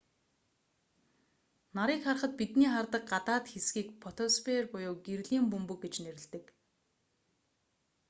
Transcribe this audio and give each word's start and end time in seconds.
нарыг 1.77 1.99
харахад 2.05 2.33
бидний 2.39 2.69
хардаг 2.73 3.03
гадаад 3.11 3.45
хэсгийг 3.51 3.87
фотосфер 4.03 4.61
буюу 4.73 4.95
гэрлийн 5.07 5.45
бөмбөг 5.51 5.79
гэж 5.85 5.95
нэрлэдэг 6.03 6.45